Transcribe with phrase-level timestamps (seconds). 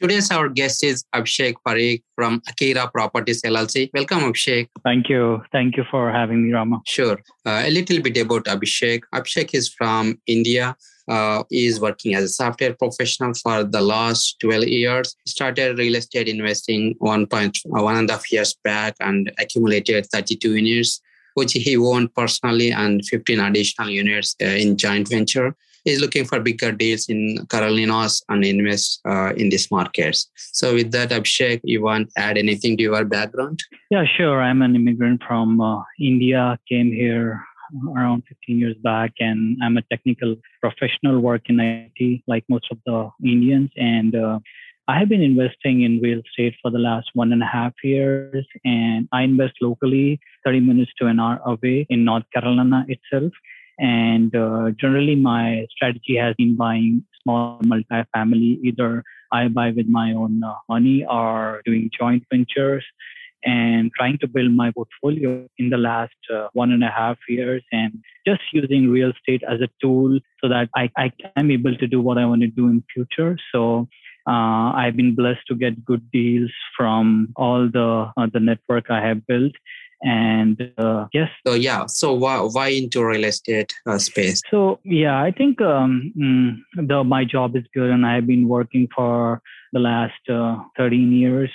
[0.00, 3.90] Today's our guest is Abhishek Parikh from Akira Properties LLC.
[3.92, 4.68] Welcome, Abhishek.
[4.84, 5.42] Thank you.
[5.50, 6.80] Thank you for having me, Rama.
[6.86, 7.18] Sure.
[7.44, 9.00] Uh, a little bit about Abhishek.
[9.12, 10.76] Abhishek is from India.
[11.08, 15.16] Uh, he is working as a software professional for the last 12 years.
[15.24, 20.06] He started real estate investing one point one and a half years back and accumulated
[20.12, 21.00] 32 units,
[21.34, 25.56] which he owned personally and 15 additional units uh, in joint venture
[25.88, 30.30] is looking for bigger deals in Carolinas and invest uh, in these markets.
[30.36, 33.62] So with that, Abhishek, you want to add anything to your background?
[33.90, 34.40] Yeah, sure.
[34.42, 37.42] I'm an immigrant from uh, India, came here
[37.94, 42.78] around 15 years back and i'm a technical professional work in it like most of
[42.86, 44.38] the indians and uh,
[44.88, 48.46] i have been investing in real estate for the last one and a half years
[48.64, 53.32] and i invest locally 30 minutes to an hour away in north carolina itself
[53.78, 58.58] and uh, generally, my strategy has been buying small multifamily.
[58.64, 62.84] Either I buy with my own uh, money or doing joint ventures
[63.44, 67.62] and trying to build my portfolio in the last uh, one and a half years
[67.70, 67.92] and
[68.26, 72.00] just using real estate as a tool so that I, I am able to do
[72.00, 73.38] what I want to do in future.
[73.52, 73.88] So
[74.26, 79.06] uh, I've been blessed to get good deals from all the uh, the network I
[79.06, 79.52] have built,
[80.02, 81.28] and uh, yes.
[81.46, 81.86] So yeah.
[81.86, 84.42] So why, why into real estate uh, space?
[84.50, 88.88] So yeah i think um, mm, the my job is good and i've been working
[88.94, 89.40] for
[89.72, 91.50] the last uh, 13 years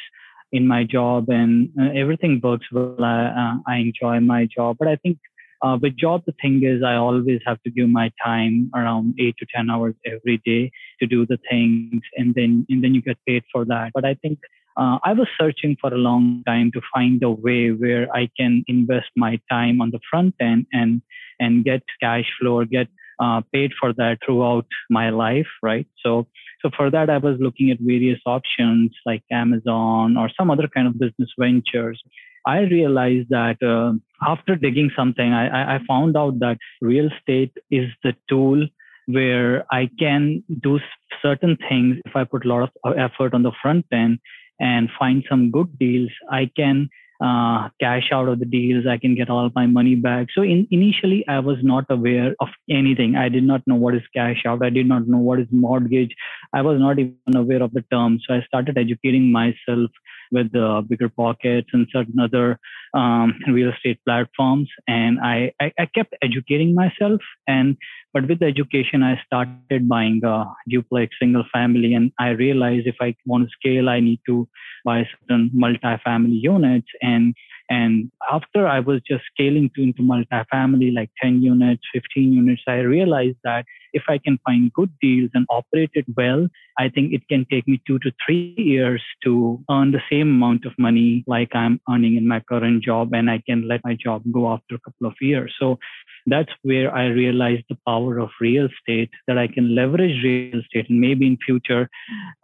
[0.51, 3.03] in my job and uh, everything works well.
[3.03, 5.17] I, uh, I enjoy my job but i think
[5.63, 9.35] uh, with job the thing is i always have to give my time around 8
[9.39, 13.17] to 10 hours every day to do the things and then and then you get
[13.25, 13.91] paid for that.
[13.93, 14.39] But i think
[14.75, 18.63] uh, I was searching for a long time to find a way where I can
[18.67, 21.01] invest my time on the front end and
[21.39, 22.87] and get cash flow or get
[23.19, 25.87] uh, paid for that throughout my life, right?
[26.03, 26.27] So
[26.61, 30.87] so for that, I was looking at various options like Amazon or some other kind
[30.87, 32.01] of business ventures.
[32.45, 33.93] I realized that uh,
[34.25, 38.65] after digging something, I, I found out that real estate is the tool
[39.07, 40.79] where I can do
[41.21, 44.19] certain things if I put a lot of effort on the front end
[44.59, 46.89] and find some good deals, I can
[47.23, 48.85] uh, cash out of the deals.
[48.85, 50.27] I can get all my money back.
[50.35, 53.15] So in, initially, I was not aware of anything.
[53.15, 54.63] I did not know what is cash out.
[54.63, 56.13] I did not know what is mortgage.
[56.53, 58.19] I was not even aware of the term.
[58.27, 59.89] So I started educating myself
[60.31, 62.59] with the BiggerPockets and certain other
[62.93, 64.69] um, real estate platforms.
[64.87, 67.21] And I, I, I, kept educating myself.
[67.47, 67.77] And
[68.13, 73.15] but with education, I started buying a duplex single family, and I realized if I
[73.25, 74.47] want to scale, I need to
[74.85, 76.87] buy certain multi-family units.
[77.01, 77.33] And
[77.69, 82.79] and after I was just scaling to into multi-family like 10 units, 15 units, I
[82.79, 87.27] realized that if I can find good deals and operate it well, I think it
[87.29, 91.55] can take me two to three years to earn the same amount of money like
[91.55, 94.79] I'm earning in my current job, and I can let my job go after a
[94.79, 95.53] couple of years.
[95.59, 95.77] So
[96.25, 100.89] that's where I realized the power of real estate that I can leverage real estate
[100.89, 101.89] and maybe in future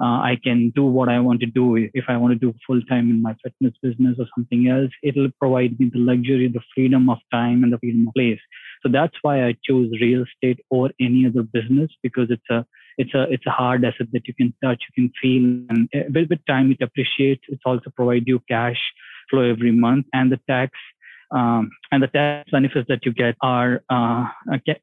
[0.02, 1.90] uh, I can do what I want to do.
[1.94, 5.32] If I want to do full time in my fitness business or something else, it'll
[5.40, 8.40] provide me the luxury, the freedom of time and the freedom of place.
[8.82, 12.66] So that's why I chose real estate or any other business because it's a
[12.98, 16.30] it's a it's a hard asset that you can touch, you can feel, and with,
[16.30, 17.44] with time it appreciates.
[17.48, 18.80] It also provide you cash
[19.30, 20.74] flow every month, and the tax
[21.32, 24.26] um, and the tax benefits that you get are uh,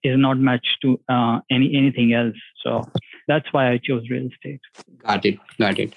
[0.02, 2.36] is not matched to uh, any anything else.
[2.62, 2.84] So
[3.26, 4.60] that's why I chose real estate.
[4.98, 5.38] Got it.
[5.58, 5.94] Got it.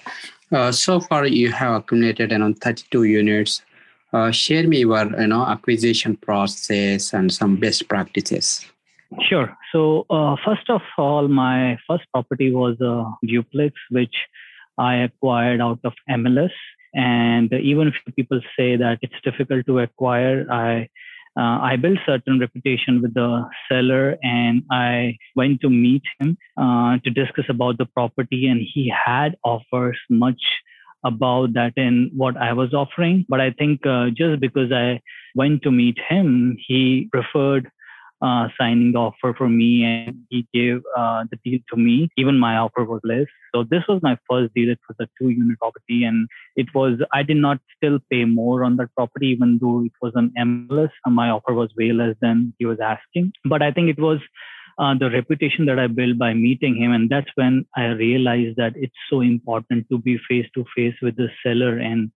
[0.52, 3.62] Uh, so far, you have accumulated around 32 units.
[4.12, 8.66] Uh, share me your you know acquisition process and some best practices.
[9.28, 9.56] Sure.
[9.72, 14.14] So uh, first of all, my first property was a duplex, which
[14.78, 16.52] I acquired out of MLS.
[16.94, 20.88] And even if people say that it's difficult to acquire, I
[21.38, 26.98] uh, I built certain reputation with the seller, and I went to meet him uh,
[27.04, 30.42] to discuss about the property, and he had offers much
[31.04, 33.24] about that in what I was offering.
[33.28, 35.00] But I think uh, just because I
[35.34, 37.70] went to meet him, he preferred
[38.22, 42.10] uh, signing the offer for me and he gave uh, the deal to me.
[42.18, 43.26] Even my offer was less.
[43.54, 44.70] So this was my first deal.
[44.70, 48.62] It was a two unit property and it was, I did not still pay more
[48.62, 50.90] on that property, even though it was an MLS.
[51.06, 53.32] And my offer was way less than he was asking.
[53.44, 54.18] But I think it was
[54.80, 56.92] uh, the reputation that I built by meeting him.
[56.92, 61.16] And that's when I realized that it's so important to be face to face with
[61.16, 62.10] the seller and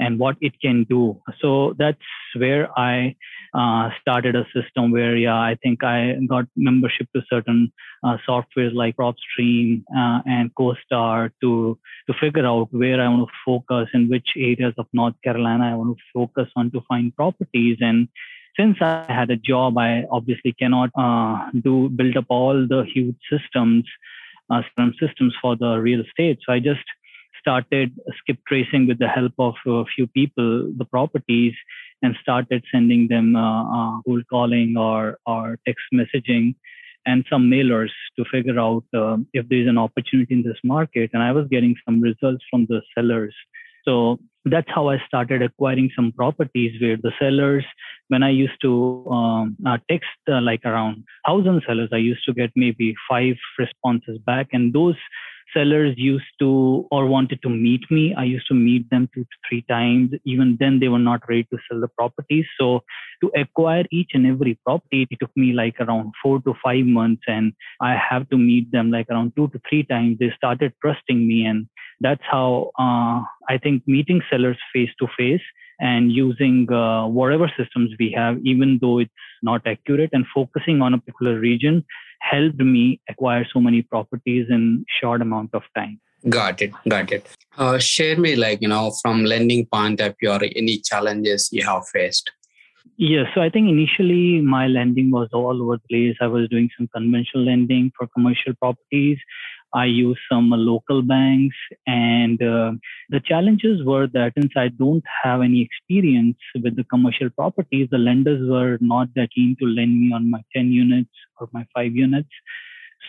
[0.00, 1.20] and what it can do.
[1.40, 1.98] So that's
[2.36, 3.16] where I
[3.52, 7.72] uh, started a system where, yeah, I think I got membership to certain
[8.04, 13.34] uh, softwares like PropStream uh, and CoStar to to figure out where I want to
[13.44, 17.78] focus in which areas of North Carolina I want to focus on to find properties
[17.80, 18.08] and
[18.58, 23.16] since I had a job, I obviously cannot uh, do build up all the huge
[23.30, 23.84] systems,
[24.50, 24.62] uh,
[25.00, 26.38] systems for the real estate.
[26.44, 26.84] So I just
[27.40, 31.54] started skip tracing with the help of a few people the properties
[32.02, 36.54] and started sending them uh, uh, cold calling or or text messaging
[37.06, 41.22] and some mailers to figure out uh, if there's an opportunity in this market and
[41.22, 43.34] i was getting some results from the sellers
[43.84, 47.64] so that's how i started acquiring some properties where the sellers
[48.08, 52.32] when i used to um, uh, text uh, like around 1000 sellers i used to
[52.32, 54.96] get maybe five responses back and those
[55.54, 58.14] sellers used to or wanted to meet me.
[58.16, 60.10] I used to meet them two to three times.
[60.24, 62.44] Even then, they were not ready to sell the properties.
[62.60, 62.82] So
[63.22, 67.22] to acquire each and every property, it took me like around four to five months,
[67.26, 70.18] and I have to meet them like around two to three times.
[70.18, 71.66] They started trusting me, and
[72.00, 75.42] that's how uh, I think meeting sellers face to face
[75.80, 79.10] and using uh, whatever systems we have, even though it's
[79.42, 81.84] not accurate, and focusing on a particular region
[82.20, 87.28] helped me acquire so many properties in short amount of time got it got it
[87.58, 91.64] uh, share me like you know from lending point of view or any challenges you
[91.64, 92.32] have faced
[93.00, 93.26] Yes.
[93.32, 96.16] So I think initially my lending was all over the place.
[96.20, 99.18] I was doing some conventional lending for commercial properties.
[99.74, 101.56] I used some local banks,
[101.86, 102.72] and uh,
[103.10, 107.98] the challenges were that since I don't have any experience with the commercial properties, the
[107.98, 111.94] lenders were not that keen to lend me on my 10 units or my five
[111.94, 112.30] units.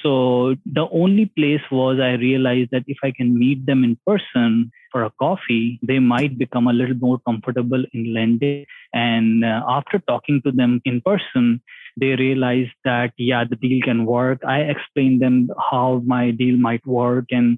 [0.03, 4.71] So the only place was I realized that if I can meet them in person
[4.91, 8.65] for a coffee, they might become a little more comfortable in lending.
[8.93, 11.61] And uh, after talking to them in person,
[11.99, 14.39] they realized that yeah the deal can work.
[14.45, 17.57] I explained them how my deal might work and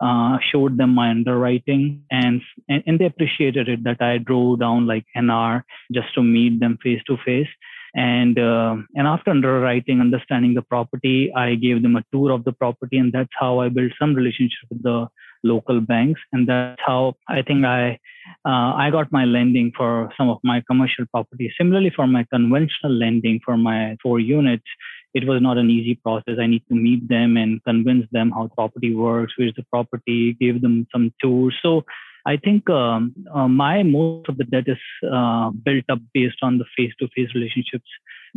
[0.00, 4.86] uh, showed them my underwriting and, and and they appreciated it that i drove down
[4.86, 7.48] like an hour just to meet them face to face
[7.94, 12.52] and uh, and after underwriting understanding the property i gave them a tour of the
[12.52, 15.06] property and that's how i built some relationship with the
[15.42, 16.20] local banks.
[16.32, 17.98] And that's how i think i
[18.44, 21.52] uh, i got my lending for some of my commercial properties.
[21.58, 24.64] Similarly for my conventional lending for my four units
[25.12, 26.36] it was not an easy process.
[26.40, 30.62] I need to meet them and convince them how property works where's the property give
[30.62, 31.84] them some tours so
[32.26, 34.78] I think um, uh, my most of the debt is
[35.10, 37.88] uh, built up based on the face-to-face relationships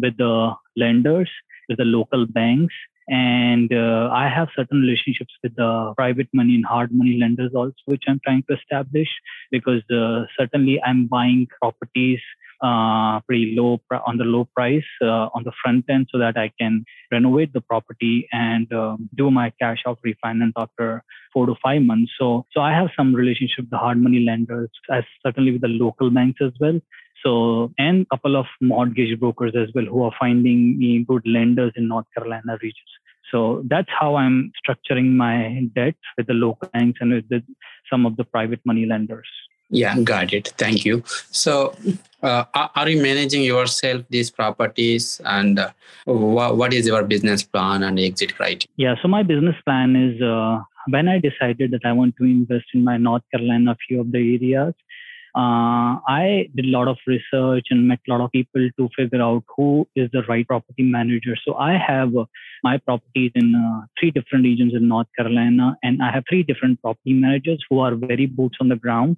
[0.01, 1.29] with the lenders,
[1.67, 2.73] with the local banks,
[3.07, 7.75] and uh, I have certain relationships with the private money and hard money lenders also,
[7.85, 9.09] which I'm trying to establish
[9.51, 12.19] because uh, certainly I'm buying properties
[12.61, 16.51] uh, pretty low on the low price uh, on the front end so that I
[16.59, 21.81] can renovate the property and um, do my cash out refinance after four to five
[21.81, 22.11] months.
[22.19, 25.67] So, so I have some relationship with the hard money lenders, as certainly with the
[25.67, 26.79] local banks as well.
[27.23, 31.71] So, and a couple of mortgage brokers as well who are finding me good lenders
[31.75, 32.91] in North Carolina regions.
[33.31, 37.41] So that's how I'm structuring my debt with the local banks and with the,
[37.89, 39.27] some of the private money lenders.
[39.69, 40.53] Yeah, got it.
[40.57, 41.03] Thank you.
[41.31, 41.75] So,
[42.21, 45.71] uh, are you managing yourself these properties, and uh,
[46.05, 48.67] what is your business plan and exit criteria?
[48.77, 52.65] Yeah, so my business plan is uh, when I decided that I want to invest
[52.73, 54.73] in my North Carolina, few of the areas.
[55.35, 59.21] Uh, I did a lot of research and met a lot of people to figure
[59.21, 61.35] out who is the right property manager.
[61.45, 62.25] So I have uh,
[62.63, 66.81] my properties in uh, three different regions in North Carolina, and I have three different
[66.81, 69.17] property managers who are very boots on the ground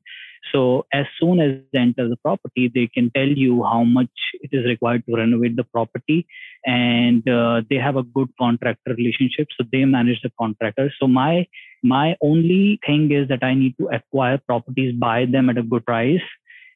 [0.52, 4.50] so as soon as they enter the property, they can tell you how much it
[4.52, 6.28] is required to renovate the property,
[6.66, 9.48] and uh, they have a good contractor relationship.
[9.58, 10.92] So they manage the contractor.
[11.00, 11.48] So my
[11.86, 15.86] my only thing is that I need to acquire properties, buy them at a good
[15.86, 16.28] price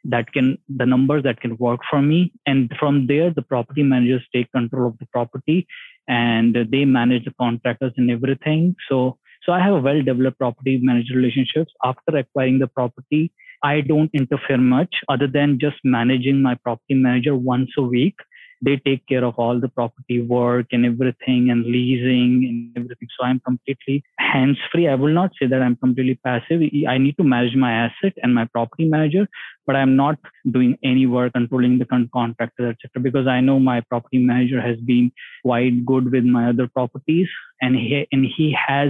[0.06, 2.32] that can the numbers that can work for me.
[2.46, 5.68] And from there the property managers take control of the property
[6.08, 8.76] and they manage the contractors and everything.
[8.88, 11.74] So so i have a well developed property manager relationships.
[11.84, 13.32] After acquiring the property
[13.64, 18.16] I don't interfere much other than just managing my property manager once a week
[18.62, 23.08] they take care of all the property work and everything and leasing and everything.
[23.18, 24.88] So I'm completely hands free.
[24.88, 26.62] I will not say that I'm completely passive.
[26.88, 29.28] I need to manage my asset and my property manager,
[29.66, 30.18] but I'm not
[30.52, 33.02] doing any work controlling the contractor, etc.
[33.02, 35.12] Because I know my property manager has been
[35.44, 37.28] quite good with my other properties,
[37.62, 38.90] and he and he has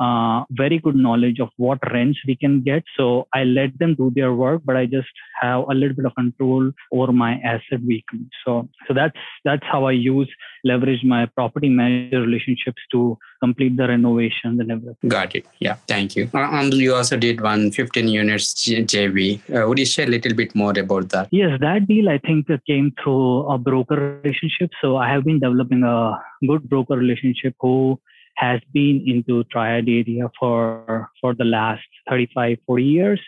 [0.00, 2.82] uh, very good knowledge of what rents we can get.
[2.96, 5.08] So I let them do their work, but I just
[5.40, 8.20] have a little bit of control over my asset weekly.
[8.44, 10.30] So so that's that's how I use
[10.64, 15.08] leverage my property manager relationships to complete the renovations and everything.
[15.08, 15.46] Got it.
[15.58, 16.30] Yeah, thank you.
[16.34, 19.40] Uh, and you also did one 15 units JV.
[19.50, 21.28] Uh, would you share a little bit more about that?
[21.30, 24.70] Yes, that deal I think came through a broker relationship.
[24.80, 27.98] So I have been developing a good broker relationship who
[28.40, 33.20] has been into triad area for for the last 35 40 years.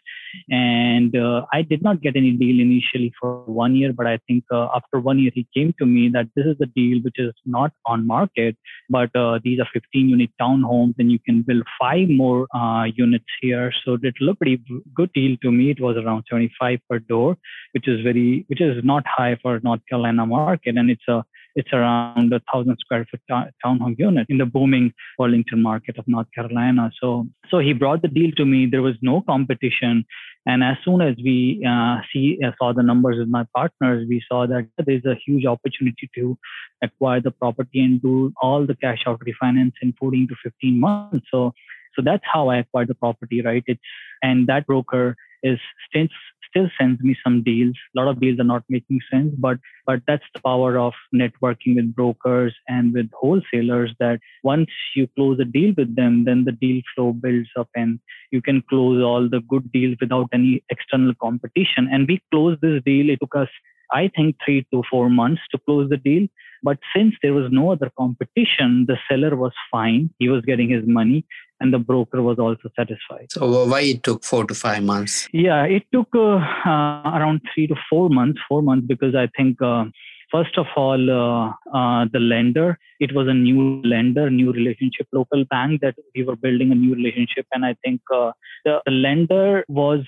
[0.50, 4.44] And uh, i did not get any deal initially for one year but i think
[4.58, 7.34] uh, after one year he came to me that this is the deal which is
[7.44, 8.56] not on market
[8.88, 13.32] but uh, these are 15 unit townhomes and you can build five more uh, units
[13.40, 13.72] here.
[13.84, 14.62] So it looked pretty
[14.94, 15.70] good deal to me.
[15.70, 17.36] It was around 75 per door
[17.72, 20.76] which is very which is not high for north carolina market.
[20.76, 23.20] And it's a it's around a thousand square foot
[23.64, 26.90] townhome unit in the booming Burlington market of North Carolina.
[27.00, 28.66] So, so he brought the deal to me.
[28.66, 30.04] There was no competition,
[30.46, 34.22] and as soon as we uh, see uh, saw the numbers with my partners, we
[34.28, 36.38] saw that there's a huge opportunity to
[36.82, 41.26] acquire the property and do all the cash out refinance in 14 to 15 months.
[41.30, 41.52] So,
[41.94, 43.62] so that's how I acquired the property, right?
[43.66, 43.80] It's
[44.22, 45.58] and that broker is
[45.92, 46.10] since
[46.52, 47.74] still sends me some deals.
[47.96, 51.76] A lot of deals are not making sense, but but that's the power of networking
[51.76, 53.92] with brokers and with wholesalers.
[53.98, 57.98] That once you close a deal with them, then the deal flow builds up, and
[58.30, 61.88] you can close all the good deals without any external competition.
[61.90, 63.10] And we closed this deal.
[63.10, 63.48] It took us,
[63.90, 66.28] I think, three to four months to close the deal.
[66.64, 70.10] But since there was no other competition, the seller was fine.
[70.18, 71.24] He was getting his money
[71.62, 73.26] and the broker was also satisfied.
[73.30, 75.28] So why it took four to five months?
[75.32, 76.40] Yeah, it took uh,
[76.74, 78.40] uh, around three to four months.
[78.48, 79.62] Four months because I think.
[79.62, 79.84] Uh,
[80.32, 85.44] first of all, uh, uh, the lender, it was a new lender, new relationship, local
[85.44, 87.46] bank that we were building a new relationship.
[87.52, 88.32] And I think uh,
[88.64, 90.00] the, the lender was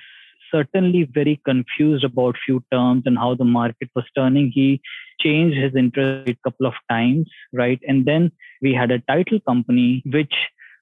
[0.50, 4.50] certainly very confused about few terms and how the market was turning.
[4.54, 4.80] He
[5.20, 7.80] changed his interest rate a couple of times, right?
[7.86, 8.32] And then
[8.62, 10.34] we had a title company which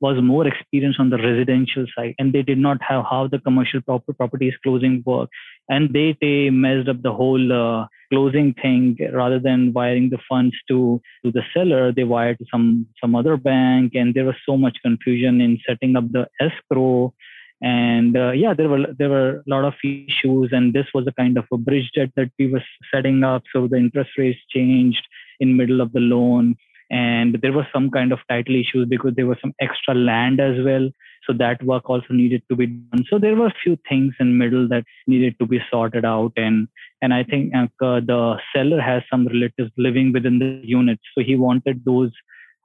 [0.03, 3.81] was more experienced on the residential side and they did not have how the commercial
[3.81, 5.31] proper properties closing work.
[5.69, 8.99] And they, they messed up the whole uh, closing thing.
[9.13, 13.37] Rather than wiring the funds to to the seller they wired to some some other
[13.37, 17.15] bank and there was so much confusion in setting up the escrow.
[17.63, 21.13] And uh, yeah there were there were a lot of issues and this was a
[21.13, 23.45] kind of a bridge debt that we were setting up.
[23.53, 25.07] So the interest rates changed
[25.39, 26.57] in middle of the loan
[26.93, 30.63] and there was some kind of title issues because there was some extra land as
[30.63, 30.91] well.
[31.27, 33.05] So that work also needed to be done.
[33.09, 36.33] So there were a few things in middle that needed to be sorted out.
[36.37, 36.69] And
[37.01, 37.67] and i think uh,
[38.13, 41.01] the seller has some relatives living within the unit.
[41.15, 42.13] So he wanted those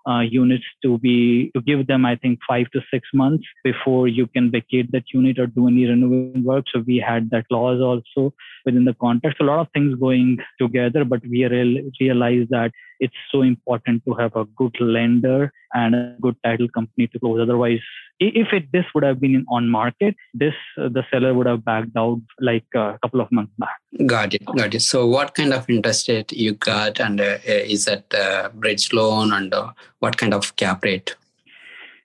[0.07, 4.25] uh, units to be to give them i think five to six months before you
[4.27, 6.65] can vacate that unit or do any renovation work.
[6.73, 8.33] So we had that clause also
[8.65, 9.37] within the contract.
[9.37, 14.03] So a lot of things going together but we real, realized that it's so important
[14.05, 17.39] to have a good lender and a good title company to close.
[17.41, 17.79] Otherwise
[18.19, 21.95] if it this would have been on market this uh, the seller would have backed
[21.95, 23.77] out like a couple of months back.
[24.05, 24.81] Got it got it.
[24.81, 29.33] So what kind of interest rate you got and uh, is that uh, bridge loan
[29.33, 31.15] and uh, what kind of cap rate?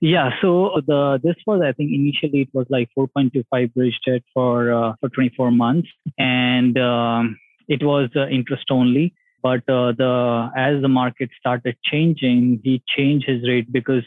[0.01, 4.73] Yeah, so the this was I think initially it was like 4.25 bridge debt for
[4.73, 5.89] uh, for 24 months,
[6.19, 7.39] and um,
[7.69, 9.15] it was uh, interest only.
[9.45, 14.03] But uh, the as the market started changing, he changed his rate because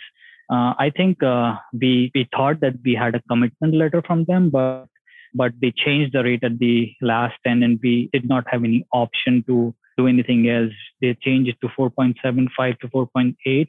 [0.49, 4.49] uh, I think uh, we we thought that we had a commitment letter from them,
[4.49, 4.87] but
[5.33, 8.85] but they changed the rate at the last end, and we did not have any
[8.93, 10.73] option to do anything else.
[11.01, 13.67] They changed it to 4.75 to 4.8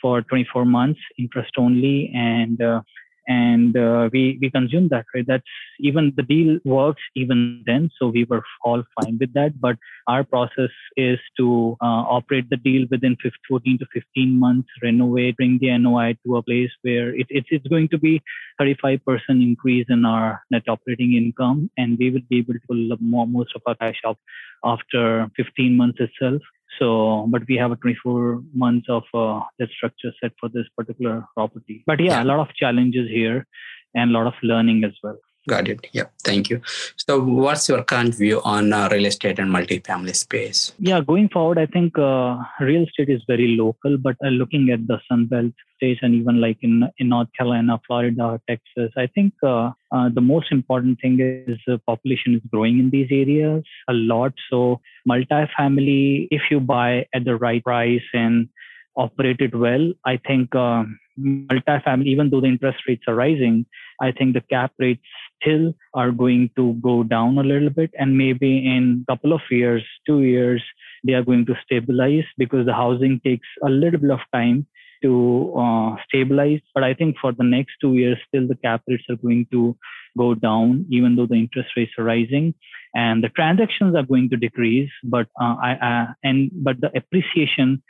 [0.00, 2.82] for 24 months, interest only, and uh,
[3.26, 5.26] and uh, we we consumed that right?
[5.26, 5.44] That's
[5.80, 9.60] even the deal works even then so we were all fine with that.
[9.60, 9.76] But
[10.06, 15.36] our process is to uh, operate the deal within 15, 14 to 15 months renovate
[15.36, 18.22] bring the noi to a place where it, it's, it's going to be
[18.60, 23.26] 35% increase in our net operating income and we will be able to pull more,
[23.26, 24.18] most of our cash out
[24.64, 26.40] after 15 months itself
[26.78, 31.24] so, but we have a 24 months of uh, that structure set for this particular
[31.34, 31.82] property.
[31.86, 33.46] But yeah, yeah, a lot of challenges here
[33.94, 35.18] and a lot of learning as well.
[35.46, 35.86] Got it.
[35.92, 36.04] Yeah.
[36.22, 36.62] Thank you.
[36.96, 40.72] So, what's your current view on uh, real estate and multifamily space?
[40.78, 44.86] Yeah, going forward, I think uh, real estate is very local, but uh, looking at
[44.86, 49.72] the Sunbelt states and even like in in North Carolina, Florida, Texas, I think uh,
[49.92, 54.32] uh, the most important thing is the population is growing in these areas a lot.
[54.48, 58.48] So, multifamily, if you buy at the right price and
[58.96, 60.84] operate it well, I think uh,
[61.18, 63.66] multifamily, even though the interest rates are rising,
[64.00, 65.04] I think the cap rates
[65.40, 67.90] still are going to go down a little bit.
[67.98, 70.62] And maybe in a couple of years, two years,
[71.04, 74.66] they are going to stabilize because the housing takes a little bit of time
[75.02, 76.60] to uh, stabilize.
[76.74, 79.76] But I think for the next two years, still the cap rates are going to
[80.16, 82.54] go down, even though the interest rates are rising,
[82.94, 84.90] and the transactions are going to decrease.
[85.04, 87.82] But uh, I, I and but the appreciation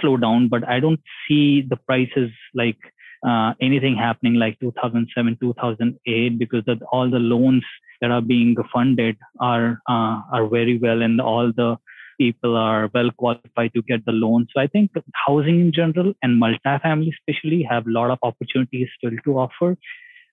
[0.00, 0.48] slow down.
[0.48, 2.78] But I don't see the prices like
[3.26, 7.64] uh, anything happening like 2007, 2008, because the, all the loans
[8.00, 11.76] that are being funded are uh, are very well, and all the
[12.18, 14.46] people are well qualified to get the loan.
[14.54, 19.16] So I think housing in general and multifamily especially have a lot of opportunities still
[19.24, 19.76] to offer.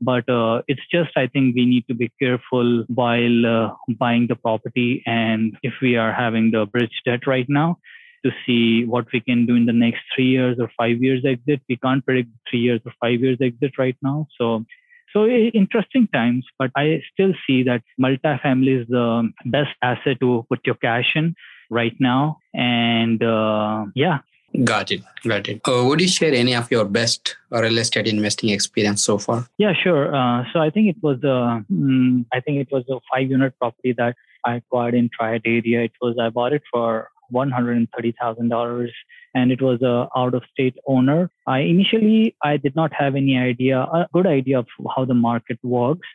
[0.02, 4.36] But uh, it's just I think we need to be careful while uh, buying the
[4.36, 7.78] property, and if we are having the bridge debt right now,
[8.26, 11.62] to see what we can do in the next three years or five years exit.
[11.70, 14.28] We can't predict three years or five years exit right now.
[14.38, 14.66] So,
[15.14, 20.66] so interesting times, but I still see that multifamily is the best asset to put
[20.66, 21.36] your cash in
[21.70, 22.40] right now.
[22.54, 24.20] And uh, yeah.
[24.64, 25.02] Got it.
[25.28, 25.62] Got it.
[25.68, 29.46] Uh, would you share any of your best real estate investing experience so far?
[29.58, 30.16] Yeah, sure.
[30.16, 33.54] Uh, so I think it was a, mm, I think it was a five unit
[33.60, 34.16] property that
[34.46, 35.84] I acquired in Triad area.
[35.84, 38.90] It was I bought it for $130,000
[39.34, 41.30] and it was a out of state owner.
[41.46, 45.60] I initially I did not have any idea, a good idea of how the market
[45.64, 46.08] works,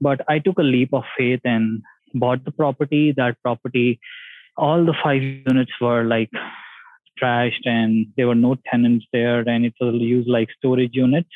[0.00, 1.82] but I took a leap of faith and
[2.14, 3.12] bought the property.
[3.16, 4.00] That property,
[4.56, 6.30] all the five units were like
[7.20, 11.30] trashed and there were no tenants there and it was used like storage units.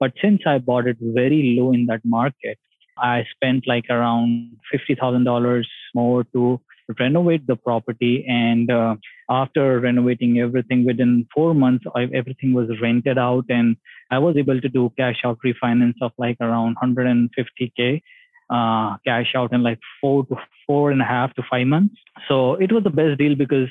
[0.00, 2.58] But since I bought it very low in that market,
[2.98, 6.60] I spent like around $50,000 more to
[6.98, 8.24] renovate the property.
[8.26, 8.96] And uh,
[9.28, 13.76] after renovating everything within four months, I, everything was rented out, and
[14.10, 18.02] I was able to do cash out refinance of like around 150k.
[18.48, 20.36] Uh, cash out in like four to
[20.68, 21.96] four and a half to five months.
[22.28, 23.68] So it was the best deal because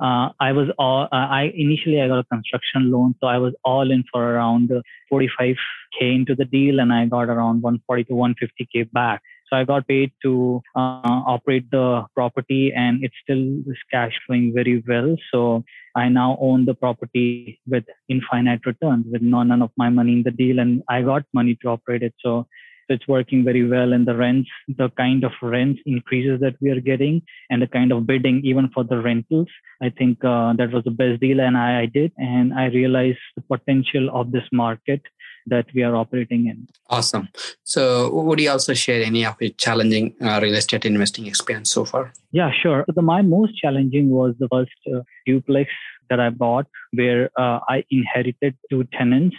[0.00, 3.54] uh, I was all, uh, I initially I got a construction loan, so I was
[3.64, 4.70] all in for around
[5.12, 5.56] 45k
[6.00, 9.22] into the deal, and I got around 140 to 150k back.
[9.54, 14.52] So I got paid to uh, operate the property, and it still is cash flowing
[14.52, 15.16] very well.
[15.30, 15.62] So
[15.94, 20.32] I now own the property with infinite returns, with none of my money in the
[20.32, 22.14] deal, and I got money to operate it.
[22.18, 22.48] So
[22.88, 26.80] it's working very well, and the rents, the kind of rents increases that we are
[26.80, 29.48] getting, and the kind of bidding even for the rentals.
[29.80, 33.18] I think uh, that was the best deal, and I, I did, and I realized
[33.36, 35.02] the potential of this market
[35.46, 36.66] that we are operating in.
[36.88, 37.28] Awesome.
[37.64, 41.84] So, would you also share any of your challenging uh, real estate investing experience so
[41.84, 42.12] far?
[42.32, 42.84] Yeah, sure.
[42.86, 45.70] So, the, my most challenging was the first uh, duplex
[46.10, 49.36] that I bought, where uh, I inherited two tenants.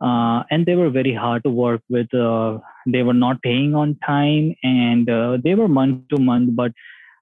[0.00, 2.12] Uh, and they were very hard to work with.
[2.14, 6.72] Uh, they were not paying on time, and uh, they were month to month, but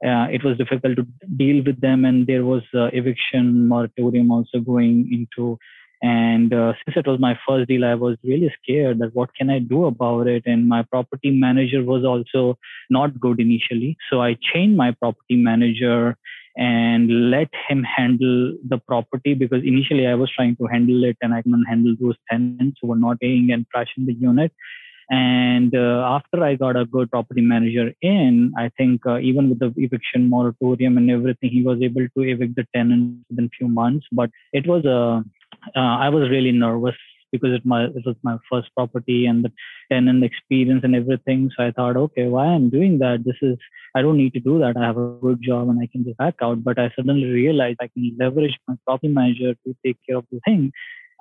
[0.01, 1.05] it was difficult to
[1.37, 2.05] deal with them.
[2.05, 5.59] And there was eviction moratorium also going into
[6.01, 9.51] and uh, since it was my first deal, I was really scared that what can
[9.51, 10.45] I do about it?
[10.47, 12.57] And my property manager was also
[12.89, 13.97] not good initially.
[14.11, 16.17] So I changed my property manager
[16.57, 21.35] and let him handle the property because initially I was trying to handle it and
[21.35, 24.53] I couldn't handle those tenants who were not paying and crashing the unit.
[25.11, 29.59] And uh, after I got a good property manager in, I think uh, even with
[29.59, 34.07] the eviction moratorium and everything, he was able to evict the tenants within few months.
[34.13, 35.25] But it was a
[35.77, 36.97] uh, I was really nervous
[37.33, 39.53] because it, my, it was my first property and the
[39.92, 41.51] tenant experience and everything.
[41.57, 43.25] So I thought, okay, why I'm doing that?
[43.25, 43.59] This is,
[43.94, 44.77] I don't need to do that.
[44.77, 46.64] I have a good job and I can just back out.
[46.64, 50.40] But I suddenly realized I can leverage my property manager to take care of the
[50.44, 50.73] thing.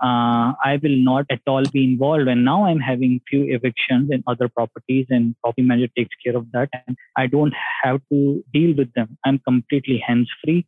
[0.01, 2.27] Uh, I will not at all be involved.
[2.27, 6.51] And now I'm having few evictions in other properties and property manager takes care of
[6.51, 6.69] that.
[6.87, 9.17] And I don't have to deal with them.
[9.25, 10.67] I'm completely hands free.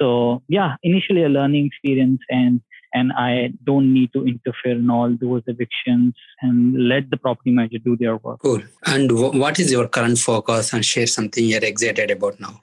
[0.00, 2.62] So yeah, initially a learning experience and
[2.94, 7.78] and I don't need to interfere in all those evictions and let the property manager
[7.78, 8.40] do their work.
[8.40, 8.62] Cool.
[8.86, 12.60] And w- what is your current focus and share something you're excited about now?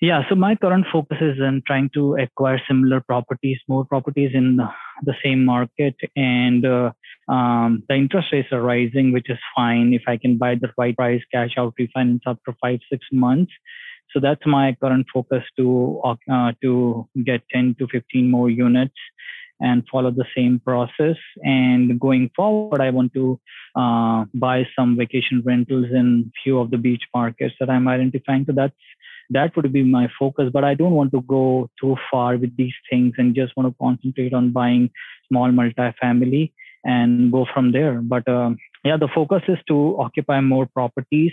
[0.00, 4.58] Yeah, so my current focus is in trying to acquire similar properties, more properties in
[5.02, 6.92] the same market, and uh,
[7.28, 10.94] um, the interest rates are rising, which is fine if I can buy the right
[10.94, 13.52] price, cash out, refinance after five six months.
[14.12, 18.94] So that's my current focus to uh, to get 10 to 15 more units
[19.60, 21.16] and follow the same process.
[21.42, 23.40] And going forward, I want to
[23.74, 28.44] uh, buy some vacation rentals in few of the beach markets that I'm identifying.
[28.46, 28.74] So that's
[29.30, 30.50] that would be my focus.
[30.52, 33.76] But I don't want to go too far with these things and just want to
[33.80, 34.90] concentrate on buying
[35.28, 36.52] small multifamily
[36.84, 38.00] and go from there.
[38.02, 38.50] But uh,
[38.84, 41.32] yeah, the focus is to occupy more properties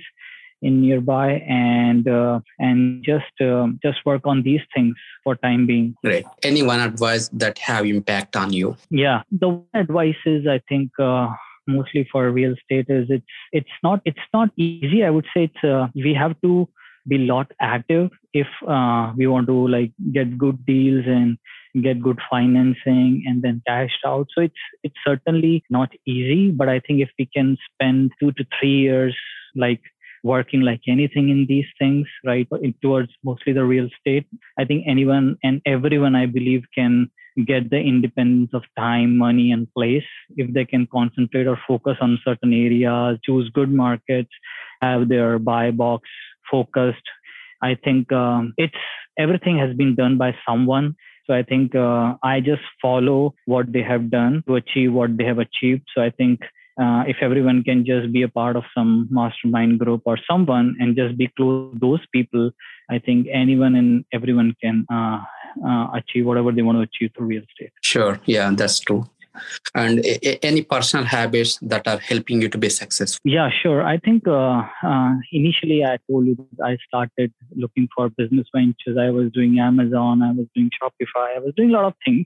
[0.62, 5.96] in nearby and uh, and just uh, just work on these things for time being.
[6.04, 6.26] Great.
[6.44, 8.78] Any one advice that have impact on you?
[8.90, 9.24] Yeah.
[9.32, 11.30] The advice is i think uh,
[11.68, 15.04] mostly for real estate is it's it's not it's not easy.
[15.04, 16.68] I would say it's uh, we have to
[17.08, 21.38] be a lot active if uh, we want to like get good deals and
[21.82, 24.28] get good financing and then cashed out.
[24.36, 28.46] So it's it's certainly not easy but i think if we can spend 2 to
[28.60, 29.16] 3 years
[29.56, 29.82] like
[30.24, 32.48] working like anything in these things, right?
[32.82, 34.28] Towards mostly the real estate.
[34.58, 37.10] I think anyone and everyone, I believe, can
[37.46, 40.04] get the independence of time, money, and place
[40.36, 44.30] if they can concentrate or focus on certain areas, choose good markets,
[44.82, 46.08] have their buy box
[46.50, 47.08] focused.
[47.62, 48.76] I think um, it's
[49.18, 50.96] everything has been done by someone.
[51.28, 55.24] So I think uh, I just follow what they have done to achieve what they
[55.24, 55.84] have achieved.
[55.96, 56.42] So I think
[56.82, 60.96] uh, if everyone can just be a part of some mastermind group or someone and
[60.96, 62.52] just be close to those people,
[62.90, 65.20] I think anyone and everyone can uh,
[65.70, 67.72] uh, achieve whatever they want to achieve through real estate.
[67.82, 68.20] Sure.
[68.26, 69.04] Yeah, that's true.
[69.76, 73.22] And a- a- any personal habits that are helping you to be successful?
[73.24, 73.82] Yeah, sure.
[73.84, 78.98] I think uh, uh, initially I told you that I started looking for business ventures.
[79.00, 82.26] I was doing Amazon, I was doing Shopify, I was doing a lot of things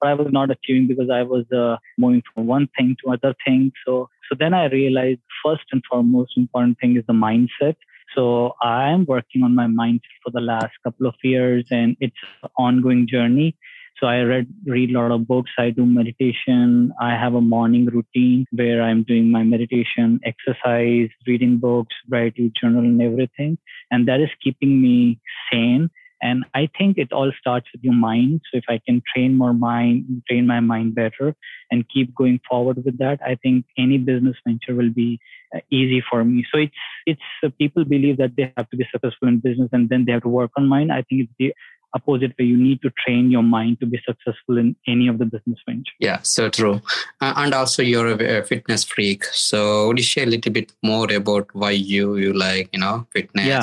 [0.00, 3.34] but I was not achieving because I was uh, moving from one thing to other
[3.44, 3.72] thing.
[3.86, 7.76] So, so then I realized first and foremost important thing is the mindset.
[8.14, 12.16] So I am working on my mindset for the last couple of years, and it's
[12.42, 13.56] an ongoing journey.
[14.00, 15.52] So I read read a lot of books.
[15.56, 16.92] I do meditation.
[17.00, 22.80] I have a morning routine where I'm doing my meditation, exercise, reading books, gratitude journal,
[22.80, 23.56] and everything.
[23.90, 25.90] And that is keeping me sane
[26.22, 28.40] and I think it all starts with your mind.
[28.50, 31.34] So if I can train more mind, train my mind better
[31.70, 35.20] and keep going forward with that, I think any business venture will be
[35.54, 36.46] uh, easy for me.
[36.52, 36.72] So it's,
[37.06, 40.12] it's uh, people believe that they have to be successful in business and then they
[40.12, 40.92] have to work on mind.
[40.92, 41.54] I think it's the
[41.94, 45.24] opposite way you need to train your mind to be successful in any of the
[45.24, 46.80] business venture yeah so true
[47.20, 50.72] uh, and also you're a, a, fitness freak so would you share a little bit
[50.82, 53.62] more about why you you like you know fitness yeah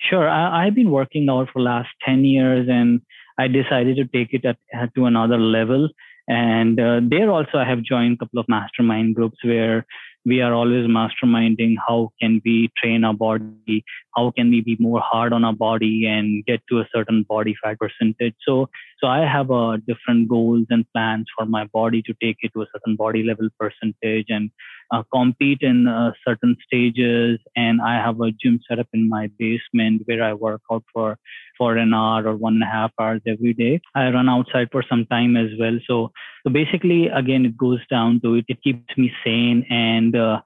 [0.00, 0.28] Sure.
[0.28, 3.00] I, have been working out for last 10 years and
[3.38, 5.88] I decided to take it at, to another level.
[6.28, 9.86] And uh, there also I have joined a couple of mastermind groups where
[10.24, 13.84] we are always masterminding how can we train our body,
[14.14, 17.56] how can we be more hard on our body and get to a certain body
[17.62, 18.34] fat percentage.
[18.46, 18.68] So,
[19.00, 22.62] so I have uh, different goals and plans for my body to take it to
[22.62, 24.50] a certain body level percentage and
[24.90, 27.38] uh, compete in uh, certain stages.
[27.56, 31.18] And I have a gym set up in my basement where I work out for
[31.56, 33.80] for an hour or one and a half hours every day.
[33.94, 35.78] I run outside for some time as well.
[35.86, 36.12] So
[36.46, 38.44] so basically, again, it goes down to it.
[38.48, 40.40] It keeps me sane and uh,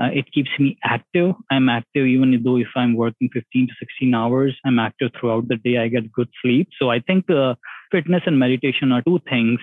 [0.00, 1.34] uh, it keeps me active.
[1.50, 5.56] I'm active even though if I'm working 15 to 16 hours, I'm active throughout the
[5.56, 5.78] day.
[5.78, 6.68] I get good sleep.
[6.78, 7.54] So I think uh,
[7.90, 9.58] fitness and meditation are two things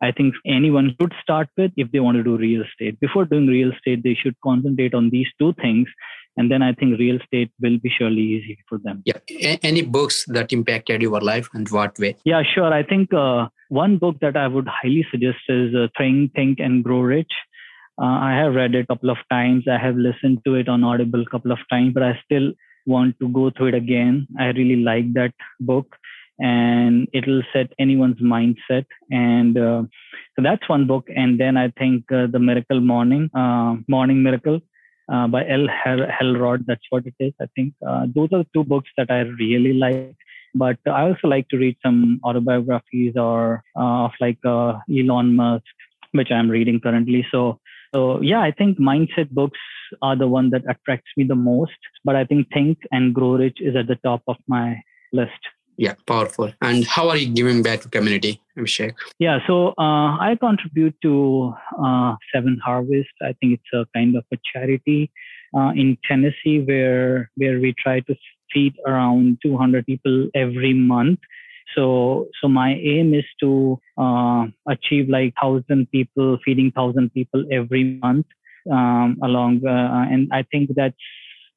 [0.00, 3.00] I think anyone should start with if they want to do real estate.
[3.00, 5.88] Before doing real estate, they should concentrate on these two things.
[6.36, 9.02] And then I think real estate will be surely easy for them.
[9.04, 9.18] Yeah.
[9.28, 12.16] A- any books that impacted your life and what way?
[12.24, 12.72] Yeah, sure.
[12.72, 16.84] I think uh, one book that I would highly suggest is uh, Think, Think and
[16.84, 17.32] Grow Rich.
[18.00, 19.64] Uh, I have read it a couple of times.
[19.66, 22.52] I have listened to it on Audible a couple of times, but I still
[22.86, 24.28] want to go through it again.
[24.38, 25.96] I really like that book
[26.38, 28.86] and it'll set anyone's mindset.
[29.10, 29.82] And uh,
[30.36, 31.08] so that's one book.
[31.14, 34.60] And then I think uh, The Miracle Morning, uh, Morning Miracle
[35.12, 36.64] uh, by Hal Elrod.
[36.66, 37.32] That's what it is.
[37.40, 40.14] I think uh, those are two books that I really like.
[40.54, 45.64] But I also like to read some autobiographies or uh, of like Elon Musk,
[46.12, 47.26] which I'm reading currently.
[47.30, 47.60] So
[47.94, 49.58] so yeah, I think mindset books
[50.02, 51.78] are the one that attracts me the most.
[52.04, 54.80] But I think Think and Grow Rich is at the top of my
[55.12, 55.40] list.
[55.78, 56.52] Yeah, powerful.
[56.60, 58.94] And how are you giving back to community, Abhishek?
[59.20, 63.14] Yeah, so uh, I contribute to uh, Seven Harvest.
[63.22, 65.12] I think it's a kind of a charity
[65.56, 68.16] uh, in Tennessee where where we try to
[68.52, 71.20] feed around 200 people every month.
[71.76, 77.84] So, so my aim is to uh, achieve like thousand people, feeding thousand people every
[77.84, 78.26] month
[78.72, 79.64] um, along.
[79.64, 80.96] Uh, and I think that's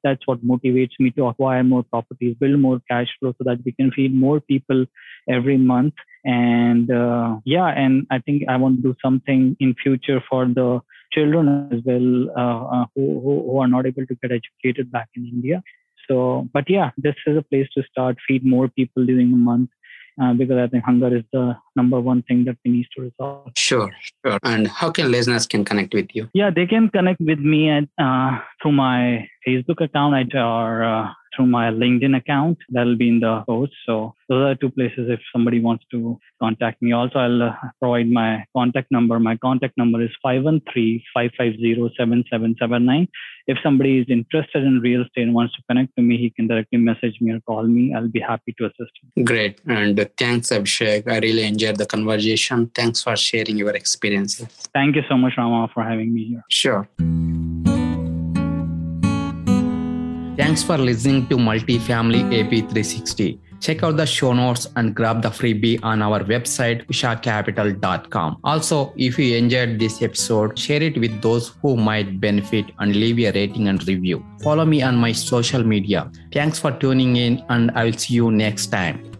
[0.02, 3.72] that's what motivates me to acquire more properties, build more cash flow, so that we
[3.72, 4.86] can feed more people
[5.28, 5.94] every month.
[6.24, 10.80] And uh, yeah, and I think I want to do something in future for the
[11.12, 15.08] children as well uh, uh, who, who, who are not able to get educated back
[15.14, 15.62] in India.
[16.08, 18.16] So, but yeah, this is a place to start.
[18.26, 19.70] Feed more people during the month
[20.20, 23.52] uh, because I think hunger is the number one thing that we need to resolve.
[23.56, 23.90] Sure,
[24.24, 24.38] sure.
[24.42, 26.28] And how can listeners can connect with you?
[26.34, 31.46] Yeah, they can connect with me at, uh, through my Facebook account or uh, through
[31.46, 32.58] my LinkedIn account.
[32.68, 33.72] That'll be in the post.
[33.86, 36.92] So those are two places if somebody wants to contact me.
[36.92, 39.18] Also, I'll uh, provide my contact number.
[39.18, 43.08] My contact number is 513-550-7779.
[43.46, 46.46] If somebody is interested in real estate and wants to connect to me, he can
[46.46, 47.92] directly message me or call me.
[47.94, 49.24] I'll be happy to assist him.
[49.24, 49.60] Great.
[49.66, 51.10] And thanks, Abhishek.
[51.10, 52.70] I really enjoyed the conversation.
[52.74, 54.46] Thanks for sharing your experiences.
[54.72, 56.44] Thank you so much, Rama, for having me here.
[56.48, 56.88] Sure.
[60.36, 63.38] Thanks for listening to Multifamily AP 360.
[63.60, 68.38] Check out the show notes and grab the freebie on our website, ushacapital.com.
[68.42, 73.18] Also, if you enjoyed this episode, share it with those who might benefit and leave
[73.18, 74.24] a rating and review.
[74.42, 76.10] Follow me on my social media.
[76.32, 79.12] Thanks for tuning in, and I will see you next time.